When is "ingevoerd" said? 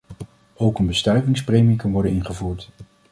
2.11-2.69